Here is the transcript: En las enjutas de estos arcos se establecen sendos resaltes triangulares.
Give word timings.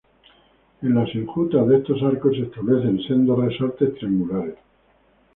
En 0.81 0.95
las 0.95 1.13
enjutas 1.13 1.67
de 1.67 1.77
estos 1.77 2.01
arcos 2.01 2.35
se 2.35 2.41
establecen 2.41 3.03
sendos 3.03 3.37
resaltes 3.45 3.93
triangulares. 3.93 4.57